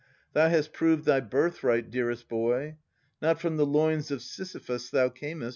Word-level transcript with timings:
Thou 0.33 0.49
hast 0.49 0.73
proved 0.73 1.05
thy 1.05 1.19
birthright, 1.19 1.91
dearest 1.91 2.27
boy. 2.27 2.77
Not 3.21 3.39
from 3.39 3.57
the 3.57 3.67
loins 3.67 4.09
of 4.09 4.21
Sis3rphus 4.21 4.89
thou 4.89 5.13
earnest. 5.21 5.49